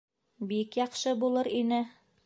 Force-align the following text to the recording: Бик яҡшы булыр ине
Бик 0.51 0.79
яҡшы 0.81 1.15
булыр 1.25 1.51
ине 1.61 1.85